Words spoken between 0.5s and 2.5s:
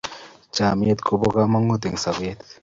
chamiet kobo kamagut eng' sabet